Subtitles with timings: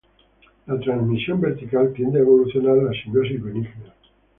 [0.65, 3.93] La transmisión vertical tiende a evolucionar la simbiosis benigna.